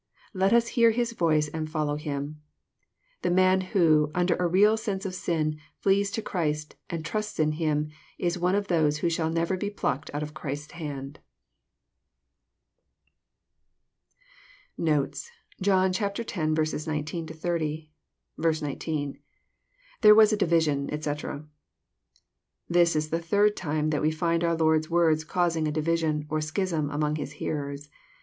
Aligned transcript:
Let 0.33 0.51
us 0.51 0.69
hear 0.69 0.89
His 0.89 1.11
voice 1.13 1.47
and 1.49 1.69
follow 1.69 1.95
Him. 1.95 2.41
The 3.21 3.29
man 3.29 3.61
who, 3.61 4.09
under 4.15 4.35
a 4.37 4.47
real 4.47 4.75
sense 4.75 5.05
of 5.05 5.13
sin, 5.13 5.59
flees 5.77 6.09
to 6.13 6.23
Christ 6.23 6.75
and 6.89 7.05
trusts 7.05 7.39
in 7.39 7.51
Him, 7.51 7.91
is 8.17 8.35
one 8.35 8.55
of 8.55 8.67
those 8.67 8.97
who 9.05 9.11
shall 9.11 9.29
never 9.29 9.55
be 9.55 9.69
plucked 9.69 10.09
out 10.11 10.23
of 10.23 10.33
Christ's 10.33 10.71
hand. 10.71 11.19
Notes. 14.75 15.29
John 15.61 15.89
X. 15.89 15.99
19—30. 15.99 17.87
19.— 18.39 19.19
[TAere 20.01 20.15
was 20.15 20.33
a 20.33 20.37
division, 20.37 20.89
etc.'] 20.91 21.45
This 22.67 22.95
is 22.95 23.11
the 23.11 23.19
third 23.21 23.55
time 23.55 23.91
that 23.91 24.01
we 24.01 24.09
find 24.09 24.43
our 24.43 24.55
Lord's 24.57 24.89
words 24.89 25.23
causing 25.23 25.67
a 25.67 25.71
division, 25.71 26.25
or 26.27 26.41
schism, 26.41 26.89
among 26.89 27.17
His 27.17 27.33
hearers. 27.33 27.87